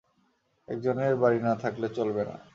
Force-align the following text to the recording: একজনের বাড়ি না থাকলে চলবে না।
একজনের 0.67 1.13
বাড়ি 1.15 1.39
না 1.39 1.53
থাকলে 1.55 1.87
চলবে 1.89 2.23
না। 2.25 2.35